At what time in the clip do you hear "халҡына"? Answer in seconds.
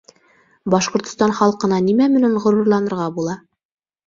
1.39-1.79